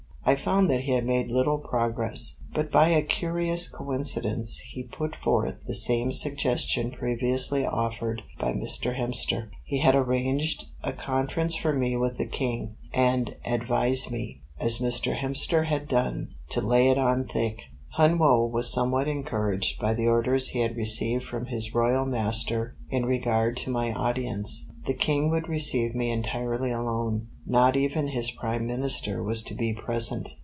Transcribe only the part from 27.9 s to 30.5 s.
his Prime Minister was to be present.